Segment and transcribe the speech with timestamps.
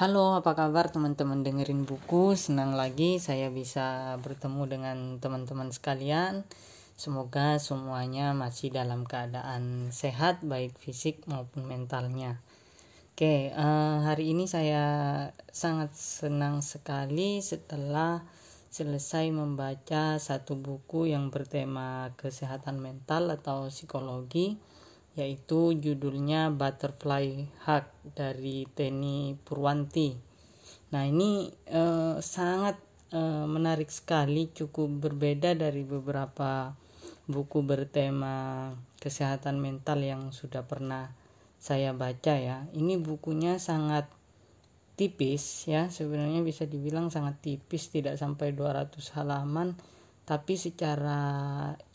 [0.00, 2.32] Halo, apa kabar teman-teman dengerin buku?
[2.32, 6.48] Senang lagi saya bisa bertemu dengan teman-teman sekalian.
[6.96, 12.40] Semoga semuanya masih dalam keadaan sehat, baik fisik maupun mentalnya.
[13.12, 14.88] Oke, uh, hari ini saya
[15.52, 18.24] sangat senang sekali setelah
[18.72, 24.56] selesai membaca satu buku yang bertema kesehatan mental atau psikologi
[25.20, 27.84] yaitu judulnya Butterfly Hug
[28.16, 30.16] dari Teni Purwanti.
[30.96, 32.80] Nah ini eh, sangat
[33.12, 36.72] eh, menarik sekali, cukup berbeda dari beberapa
[37.30, 41.12] buku bertema kesehatan mental yang sudah pernah
[41.60, 42.66] saya baca ya.
[42.72, 44.08] Ini bukunya sangat
[44.98, 49.72] tipis ya, sebenarnya bisa dibilang sangat tipis, tidak sampai 200 halaman,
[50.28, 51.20] tapi secara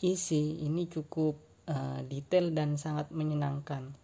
[0.02, 3.94] isi ini cukup uh, detail dan sangat menyenangkan.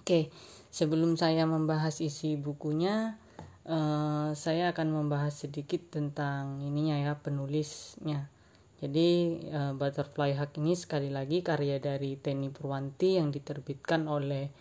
[0.00, 0.30] Oke,
[0.70, 3.18] sebelum saya membahas isi bukunya,
[3.66, 8.30] uh, saya akan membahas sedikit tentang ininya ya penulisnya.
[8.76, 14.52] Jadi uh, Butterfly Hack ini sekali lagi karya dari Teni Purwanti yang diterbitkan oleh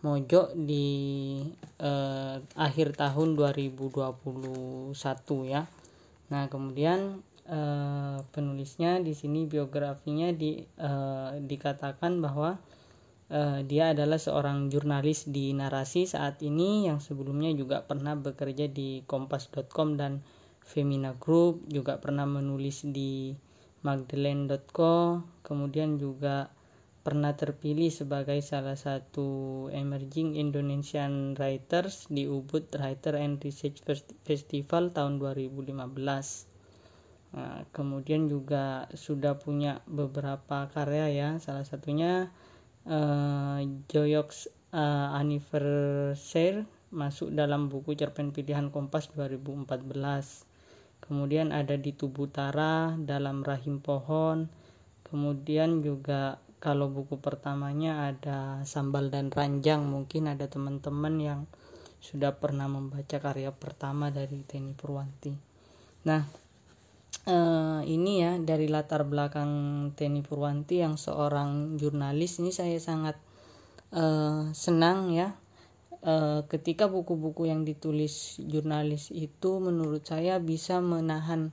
[0.00, 1.38] Mojo di
[1.84, 4.96] uh, akhir tahun 2021
[5.44, 5.68] ya.
[6.32, 12.56] Nah, kemudian uh, penulisnya di sini biografinya di uh, dikatakan bahwa
[13.34, 16.06] uh, dia adalah seorang jurnalis di narasi.
[16.06, 20.22] Saat ini yang sebelumnya juga pernah bekerja di kompas.com dan
[20.62, 23.34] Femina Group juga pernah menulis di
[23.80, 26.52] magdalene.co kemudian juga
[27.00, 33.80] pernah terpilih sebagai salah satu emerging Indonesian writers di Ubud Writer and Research
[34.20, 36.49] Festival tahun 2015
[37.30, 42.34] Nah, kemudian juga sudah punya beberapa karya ya, salah satunya
[42.90, 49.70] uh, Joyoks uh, Anniversary masuk dalam buku cerpen pilihan Kompas 2014.
[51.00, 54.50] Kemudian ada di Tubuh Tara dalam Rahim Pohon.
[55.06, 61.40] Kemudian juga kalau buku pertamanya ada Sambal dan Ranjang, mungkin ada teman-teman yang
[62.02, 65.32] sudah pernah membaca karya pertama dari Teni Purwanti.
[66.04, 66.22] Nah,
[67.26, 69.50] uh, ini ya dari latar belakang
[69.94, 73.18] Teni Purwanti yang seorang jurnalis ini saya sangat
[73.92, 75.36] uh, senang ya.
[76.00, 81.52] Uh, ketika buku-buku yang ditulis jurnalis itu menurut saya bisa menahan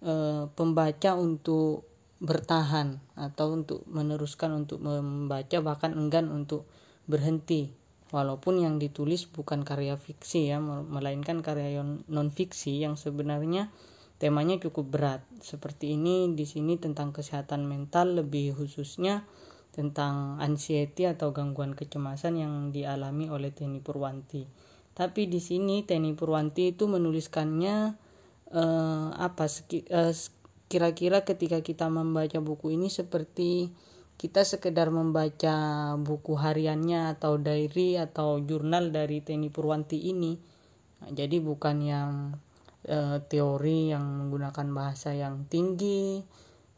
[0.00, 1.84] uh, pembaca untuk
[2.22, 6.64] bertahan atau untuk meneruskan untuk membaca bahkan enggan untuk
[7.04, 7.74] berhenti.
[8.12, 13.72] Walaupun yang ditulis bukan karya fiksi ya melainkan karya non fiksi yang sebenarnya
[14.22, 15.26] temanya cukup berat.
[15.42, 19.26] Seperti ini di sini tentang kesehatan mental lebih khususnya
[19.74, 24.46] tentang anxiety atau gangguan kecemasan yang dialami oleh Teni Purwanti.
[24.94, 27.98] Tapi di sini Teni Purwanti itu menuliskannya
[28.54, 29.44] eh, apa
[29.74, 30.14] eh,
[30.70, 33.74] kira-kira ketika kita membaca buku ini seperti
[34.22, 35.56] kita sekedar membaca
[35.98, 40.38] buku hariannya atau diary atau jurnal dari Teni Purwanti ini.
[41.10, 42.38] Jadi bukan yang
[42.88, 46.22] uh, teori yang menggunakan bahasa yang tinggi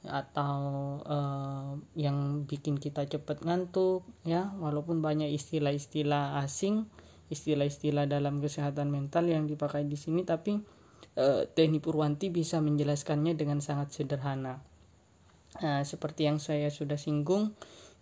[0.05, 0.57] atau
[1.01, 4.53] uh, yang bikin kita cepat ngantuk ya.
[4.61, 6.85] Walaupun banyak istilah-istilah asing
[7.33, 10.61] istilah-istilah dalam kesehatan mental yang dipakai di sini tapi
[11.17, 14.61] uh, Teknik Purwanti bisa menjelaskannya dengan sangat sederhana.
[15.55, 17.55] Seperti yang saya sudah singgung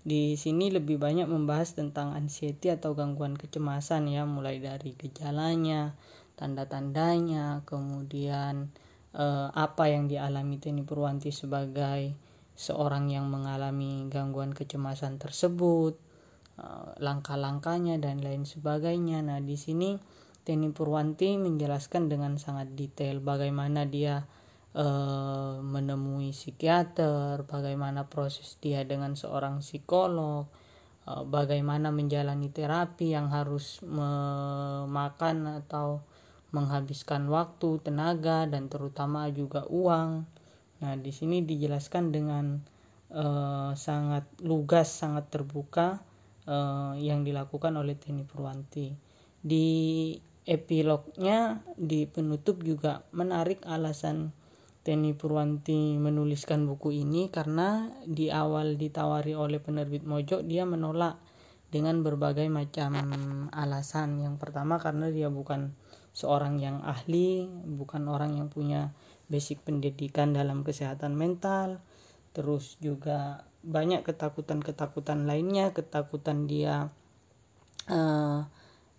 [0.03, 4.25] di sini lebih banyak membahas tentang anxiety atau gangguan kecemasan ya.
[4.25, 5.93] Mulai dari gejalanya
[6.43, 8.75] tanda-tandanya kemudian
[9.15, 12.19] eh, apa yang dialami Teni Purwanti sebagai
[12.59, 15.95] seorang yang mengalami gangguan kecemasan tersebut
[16.59, 19.23] eh, langkah-langkahnya dan lain sebagainya.
[19.23, 19.95] Nah di sini
[20.43, 24.27] Teni Purwanti menjelaskan dengan sangat detail bagaimana dia
[24.75, 30.51] eh, menemui psikiater bagaimana proses dia dengan seorang psikolog
[31.07, 36.03] eh, bagaimana menjalani terapi yang harus memakan atau
[36.53, 40.25] menghabiskan waktu, tenaga, dan terutama juga uang.
[40.85, 42.61] Nah, di sini dijelaskan dengan
[43.13, 46.05] uh, sangat lugas, sangat terbuka
[46.45, 48.93] uh, yang dilakukan oleh Teni Purwanti.
[49.43, 49.69] Di
[50.45, 54.37] epilognya, di penutup juga menarik alasan
[54.83, 61.23] Teni Purwanti menuliskan buku ini karena di awal ditawari oleh penerbit Mojo dia menolak
[61.71, 62.99] dengan berbagai macam
[63.55, 64.19] alasan.
[64.19, 65.71] Yang pertama karena dia bukan
[66.13, 68.93] seorang yang ahli, bukan orang yang punya
[69.33, 71.81] basic pendidikan dalam kesehatan mental.
[72.37, 76.93] Terus juga banyak ketakutan-ketakutan lainnya, ketakutan dia
[77.89, 78.41] uh,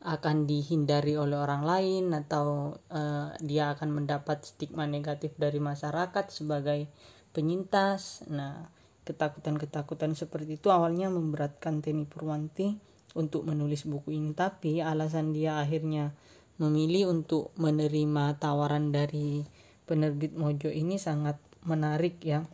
[0.03, 6.91] akan dihindari oleh orang lain atau uh, dia akan mendapat stigma negatif dari masyarakat sebagai
[7.31, 8.27] penyintas.
[8.27, 8.67] Nah,
[9.07, 12.75] ketakutan-ketakutan seperti itu awalnya memberatkan Teni Purwanti
[13.13, 16.11] untuk menulis buku ini, tapi alasan dia akhirnya
[16.61, 19.45] memilih untuk menerima tawaran dari
[19.89, 22.45] penerbit Mojo ini sangat menarik ya.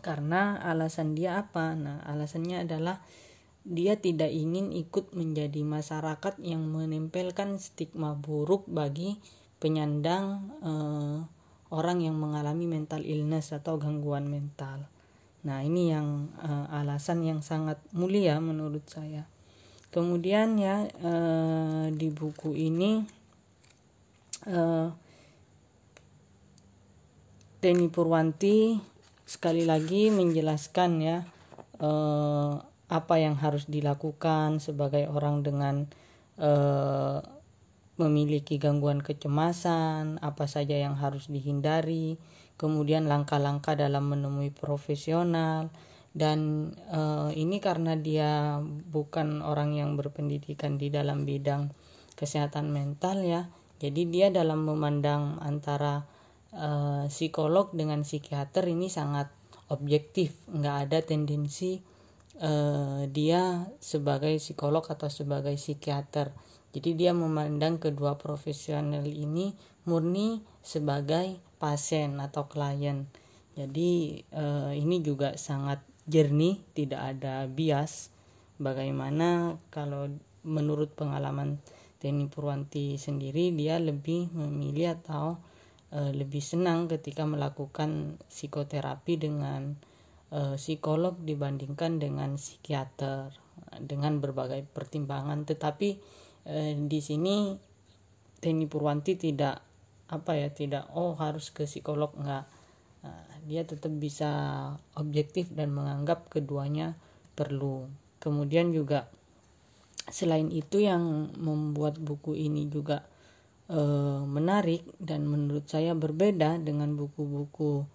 [0.00, 1.76] Karena alasan dia apa?
[1.76, 3.04] Nah, alasannya adalah
[3.62, 9.20] dia tidak ingin ikut menjadi masyarakat yang menempelkan stigma buruk bagi
[9.62, 11.18] penyandang eh,
[11.70, 14.88] orang yang mengalami mental illness atau gangguan mental.
[15.44, 19.28] Nah, ini yang eh, alasan yang sangat mulia menurut saya.
[19.92, 23.04] Kemudian ya eh, di buku ini
[24.48, 24.88] eh,
[27.60, 28.80] Teni Purwanti
[29.28, 31.18] sekali lagi menjelaskan ya
[31.76, 32.52] eh,
[32.92, 35.88] apa yang harus dilakukan sebagai orang dengan
[36.36, 37.24] uh,
[37.96, 42.20] memiliki gangguan kecemasan, apa saja yang harus dihindari,
[42.60, 45.72] kemudian langkah-langkah dalam menemui profesional
[46.12, 51.72] dan uh, ini karena dia bukan orang yang berpendidikan di dalam bidang
[52.12, 53.48] kesehatan mental ya.
[53.80, 56.06] Jadi dia dalam memandang antara
[56.54, 59.32] uh, psikolog dengan psikiater ini sangat
[59.72, 61.80] objektif, nggak ada tendensi
[62.38, 66.30] uh, dia sebagai psikolog atau sebagai psikiater.
[66.72, 69.52] Jadi dia memandang kedua profesional ini
[69.84, 73.08] murni sebagai pasien atau klien.
[73.52, 78.10] Jadi uh, ini juga sangat jernih, tidak ada bias.
[78.58, 80.10] Bagaimana kalau
[80.42, 81.62] menurut pengalaman
[82.02, 85.38] Teni Purwanti sendiri dia lebih memilih atau
[85.94, 89.78] uh, lebih senang ketika melakukan psikoterapi dengan
[90.34, 93.30] uh, psikolog dibandingkan dengan psikiater
[93.78, 96.02] dengan berbagai pertimbangan tetapi
[96.50, 97.54] uh, di sini
[98.42, 99.62] Teni Purwanti tidak
[100.10, 102.50] apa ya tidak oh harus ke psikolog enggak
[103.06, 104.30] nah, dia tetap bisa
[104.94, 106.94] objektif dan menganggap keduanya
[107.34, 107.90] perlu
[108.22, 109.10] kemudian juga
[110.10, 113.06] selain itu yang membuat buku ini juga
[113.70, 113.80] e,
[114.26, 117.86] menarik dan menurut saya berbeda dengan buku-buku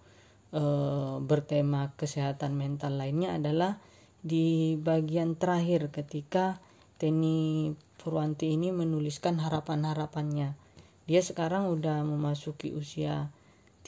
[0.52, 0.62] e,
[1.20, 3.80] bertema kesehatan mental lainnya adalah
[4.24, 6.60] di bagian terakhir ketika
[6.98, 10.58] Teni Purwanti ini menuliskan harapan-harapannya.
[11.06, 13.30] Dia sekarang udah memasuki usia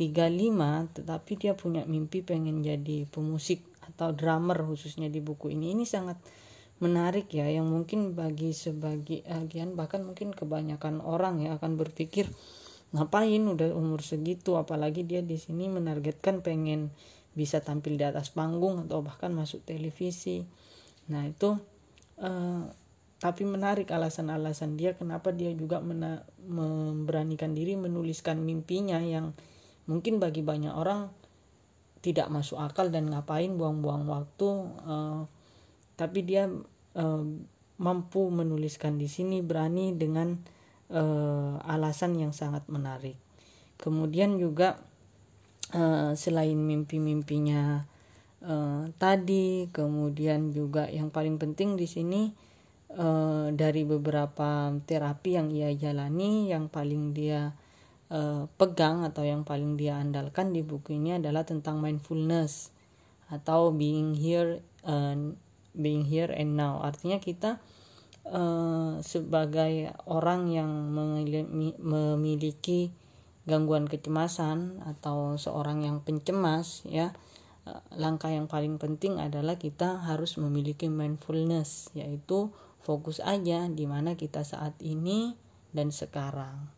[0.01, 5.77] 35 tetapi dia punya mimpi pengen jadi pemusik atau drummer khususnya di buku ini.
[5.77, 6.17] Ini sangat
[6.81, 12.33] menarik ya yang mungkin bagi sebagian bahkan mungkin kebanyakan orang ya akan berpikir
[12.97, 16.89] ngapain udah umur segitu apalagi dia di sini menargetkan pengen
[17.37, 20.43] bisa tampil di atas panggung atau bahkan masuk televisi
[21.07, 21.55] nah itu
[22.19, 22.65] uh,
[23.21, 29.37] tapi menarik alasan-alasan dia kenapa dia juga mena memberanikan diri menuliskan mimpinya yang
[29.91, 31.11] mungkin bagi banyak orang
[32.01, 34.49] tidak masuk akal dan ngapain buang-buang waktu
[34.87, 35.27] uh,
[35.99, 36.49] tapi dia
[36.95, 37.25] uh,
[37.81, 40.37] mampu menuliskan di sini berani dengan
[40.93, 43.17] uh, alasan yang sangat menarik.
[43.81, 44.77] Kemudian juga
[45.73, 47.89] uh, selain mimpi-mimpinya
[48.45, 52.29] uh, tadi, kemudian juga yang paling penting di sini
[52.97, 57.57] uh, dari beberapa terapi yang ia jalani, yang paling dia
[58.13, 62.75] uh, pegang atau yang paling dia andalkan di buku ini adalah tentang mindfulness
[63.31, 65.15] atau being here, uh,
[65.73, 66.83] being here and now.
[66.83, 67.63] Artinya kita
[68.21, 70.69] Uh, sebagai orang yang
[71.81, 72.93] memiliki
[73.49, 77.17] gangguan kecemasan atau seorang yang pencemas ya
[77.97, 84.47] langkah yang paling penting adalah kita harus memiliki mindfulness yaitu fokus aja di mana kita
[84.47, 85.37] saat ini
[85.75, 86.71] dan sekarang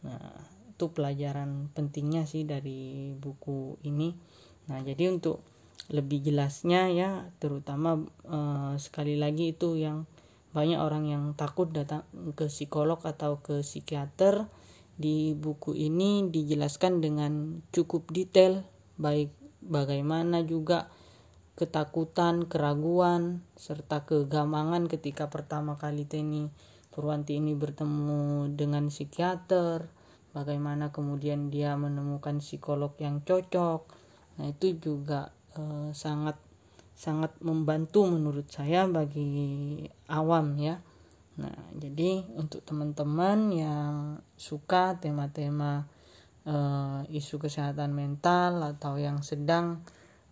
[0.00, 4.16] nah itu pelajaran pentingnya sih dari buku ini.
[4.72, 5.44] Nah jadi untuk
[5.92, 10.08] lebih jelasnya ya terutama uh, sekali lagi itu yang
[10.56, 14.48] banyak orang yang takut datang ke psikolog atau ke psikiater
[14.96, 18.64] di buku ini dijelaskan dengan cukup detail
[18.96, 20.88] baik bagaimana juga
[21.60, 26.48] ketakutan, keraguan serta kegamangan ketika pertama kali Teni
[26.88, 29.99] Purwanti ini bertemu dengan psikiater
[30.30, 33.86] bagaimana kemudian dia menemukan psikolog yang cocok
[34.38, 36.38] nah itu juga eh, sangat
[37.00, 40.84] sangat membantu menurut saya bagi awam ya.
[41.40, 43.94] Nah, jadi untuk teman-teman yang
[44.36, 45.88] suka tema-tema
[46.44, 49.80] uh, isu kesehatan mental atau yang sedang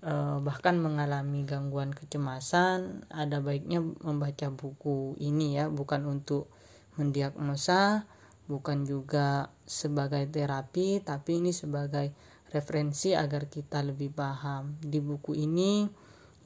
[0.04, 6.52] uh, bahkan mengalami gangguan kecemasan, ada baiknya membaca buku ini ya, bukan untuk
[7.00, 8.04] mendiagnosa
[8.48, 12.10] bukan juga sebagai terapi tapi ini sebagai
[12.48, 14.80] referensi agar kita lebih paham.
[14.80, 15.84] Di buku ini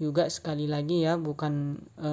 [0.02, 2.11] juga sekali lagi ya bukan e,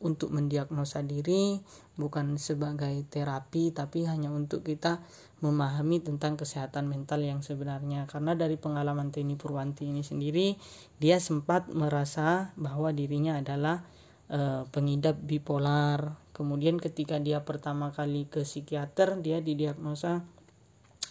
[0.00, 1.60] untuk mendiagnosa diri
[2.00, 5.04] bukan sebagai terapi tapi hanya untuk kita
[5.44, 8.08] memahami tentang kesehatan mental yang sebenarnya.
[8.08, 10.56] Karena dari pengalaman Teni Purwanti ini sendiri
[10.96, 13.84] dia sempat merasa bahwa dirinya adalah
[14.32, 20.22] e, pengidap bipolar kemudian ketika dia pertama kali ke psikiater dia didiagnosa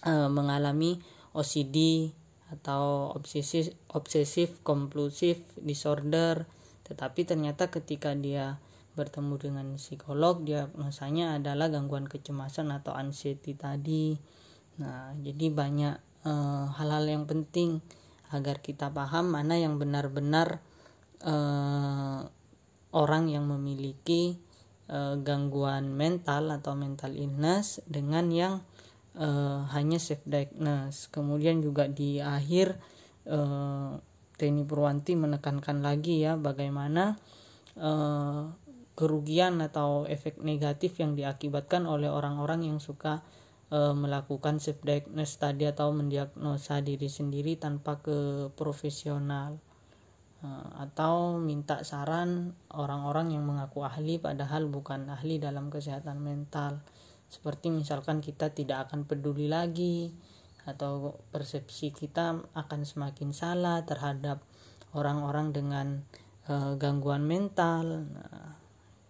[0.07, 1.03] e, mengalami
[1.35, 2.09] OCD
[2.47, 3.11] atau
[3.91, 6.47] obsesif kompulsif disorder.
[6.87, 8.63] Tetapi ternyata ketika dia
[8.97, 14.17] bertemu dengan psikolog diagnosanya adalah gangguan kecemasan atau anxiety tadi.
[14.81, 17.83] Nah jadi banyak eh, hal-hal e, yang penting
[18.33, 20.63] agar kita paham mana yang benar-benar
[21.21, 21.35] e,
[22.95, 24.39] orang yang memiliki
[24.87, 28.55] e, gangguan mental atau mental illness dengan yang
[29.17, 31.09] uh, hanya self diagnose.
[31.09, 32.77] Kemudian juga di akhir
[33.27, 33.97] uh,
[34.37, 37.17] Teni Purwanti menekankan lagi ya bagaimana
[37.81, 38.53] uh,
[38.97, 43.25] kerugian atau efek negatif yang diakibatkan oleh orang-orang yang suka
[43.73, 49.57] uh, melakukan self diagnose tadi atau mendiagnosa diri sendiri tanpa ke profesional
[50.77, 56.85] atau minta saran orang-orang yang mengaku ahli padahal bukan ahli dalam kesehatan mental.
[57.27, 60.13] Seperti misalkan kita tidak akan peduli lagi
[60.69, 64.43] atau persepsi kita akan semakin salah terhadap
[64.93, 65.87] orang-orang dengan
[66.45, 68.05] e, gangguan mental.
[68.05, 68.55] Nah,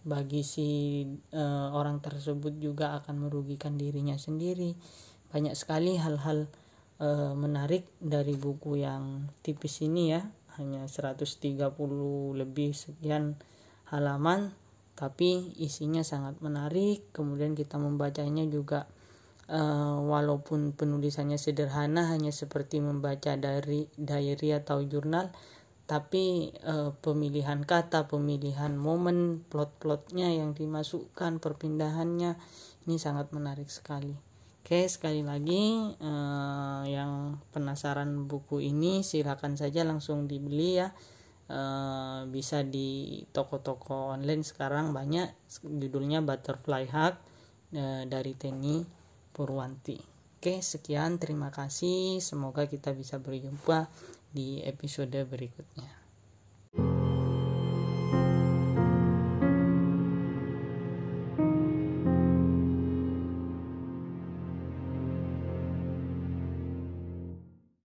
[0.07, 1.03] bagi si
[1.33, 1.43] e,
[1.75, 4.73] orang tersebut juga akan merugikan dirinya sendiri.
[5.29, 6.47] Banyak sekali hal-hal
[7.03, 10.23] e, menarik dari buku yang tipis ini ya
[10.57, 11.73] hanya 130
[12.35, 13.37] lebih sekian
[13.87, 14.53] halaman
[14.97, 17.05] tapi isinya sangat menarik.
[17.13, 18.89] Kemudian kita membacanya juga
[19.51, 25.31] uh, walaupun penulisannya sederhana hanya seperti membaca dari diary atau jurnal
[25.87, 32.35] tapi uh, pemilihan kata pemilihan momen plot-plotnya yang dimasukkan perpindahannya
[32.83, 34.26] ini sangat menarik sekali
[34.67, 40.91] oke sekali lagi uh, yang penasaran buku ini silakan saja langsung dibeli ya
[41.47, 45.31] uh, bisa di toko-toko online sekarang banyak
[45.63, 47.15] judulnya Butterfly Hug
[47.79, 48.83] uh, dari Teni
[49.31, 49.95] Purwanti.
[50.37, 52.19] Oke, sekian terima kasih.
[52.19, 53.87] Semoga kita bisa berjumpa
[54.35, 56.06] di episode berikutnya.